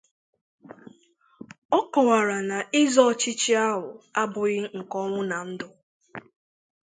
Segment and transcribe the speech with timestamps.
[1.77, 3.85] ọ kọwara na ịzọ ọchịchị ahụ
[4.21, 5.67] abụghị nke ọnwụ na ndụ